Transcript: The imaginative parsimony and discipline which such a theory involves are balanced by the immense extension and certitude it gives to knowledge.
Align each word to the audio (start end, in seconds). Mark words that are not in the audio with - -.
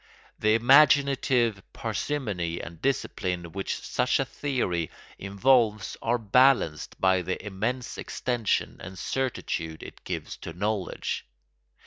The 0.39 0.55
imaginative 0.55 1.61
parsimony 1.73 2.59
and 2.59 2.81
discipline 2.81 3.51
which 3.51 3.77
such 3.77 4.19
a 4.19 4.25
theory 4.25 4.89
involves 5.19 5.95
are 6.01 6.17
balanced 6.17 6.99
by 6.99 7.21
the 7.21 7.37
immense 7.45 7.99
extension 7.99 8.77
and 8.81 8.97
certitude 8.97 9.83
it 9.83 10.03
gives 10.03 10.37
to 10.37 10.53
knowledge. 10.53 11.23